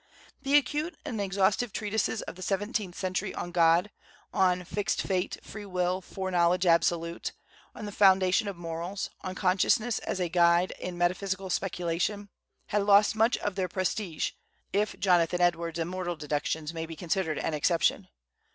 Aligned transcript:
The 0.41 0.55
acute 0.57 0.97
and 1.05 1.21
exhaustive 1.21 1.71
treatises 1.71 2.23
of 2.23 2.33
the 2.33 2.41
seventeenth 2.41 2.95
century 2.95 3.35
on 3.35 3.51
God, 3.51 3.91
on 4.33 4.63
"fixed 4.63 5.03
fate, 5.03 5.37
free 5.43 5.63
will, 5.67 6.01
foreknowledge 6.01 6.65
absolute," 6.65 7.33
on 7.75 7.85
the 7.85 7.91
foundation 7.91 8.47
of 8.47 8.57
morals, 8.57 9.11
on 9.23 9.35
consciousness 9.35 9.99
as 9.99 10.19
a 10.19 10.27
guide 10.27 10.71
in 10.79 10.97
metaphysical 10.97 11.51
speculation, 11.51 12.29
had 12.69 12.81
lost 12.81 13.15
much 13.15 13.37
of 13.37 13.53
their 13.53 13.67
prestige, 13.67 14.31
if 14.73 14.99
Jonathan 14.99 15.39
Edwards' 15.39 15.77
immortal 15.77 16.15
deductions 16.15 16.73
may 16.73 16.87
be 16.87 16.95
considered 16.95 17.37
an 17.37 17.53
exception. 17.53 18.07